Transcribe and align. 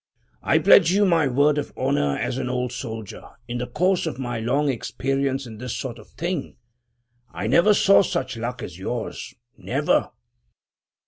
I 0.41 0.57
pledge 0.57 0.91
you 0.93 1.05
my 1.05 1.27
word 1.27 1.59
of 1.59 1.71
honor, 1.77 2.17
as 2.17 2.39
an 2.39 2.49
old 2.49 2.71
soldier, 2.71 3.21
in 3.47 3.59
the 3.59 3.67
course 3.67 4.07
of 4.07 4.17
my 4.17 4.39
long 4.39 4.67
experience 4.67 5.45
in 5.45 5.59
this 5.59 5.75
sort 5.75 5.99
of 5.99 6.07
thing, 6.09 6.55
I 7.31 7.45
never 7.45 7.75
saw 7.75 8.01
such 8.01 8.35
luck 8.35 8.63
as 8.63 8.79
yours— 8.79 9.35
never! 9.57 10.09